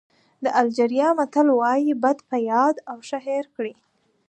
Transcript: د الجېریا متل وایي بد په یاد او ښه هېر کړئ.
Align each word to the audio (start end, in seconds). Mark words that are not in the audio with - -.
د 0.43 0.45
الجېریا 0.59 1.09
متل 1.17 1.47
وایي 1.59 1.93
بد 2.03 2.17
په 2.29 2.37
یاد 2.51 2.75
او 2.89 2.97
ښه 3.07 3.19
هېر 3.27 3.45
کړئ. 3.55 3.73